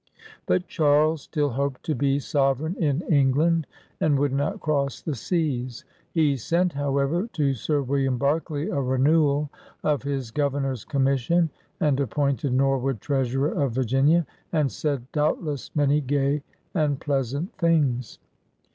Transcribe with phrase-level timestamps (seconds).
[0.47, 3.67] But Charles still hoped to be 150 PIONEERS OF THE OLD SOUTH sovereign in England
[3.99, 5.85] and would not cross the seas.
[6.11, 6.37] He.
[6.37, 9.49] sent, however, to Sir William Berkeley a re newal
[9.83, 16.01] of his Governor's commission, and appointed Norwood Treasurer of Virginia, and said, doubt less, many
[16.01, 16.41] gay
[16.73, 18.17] and pleasant things.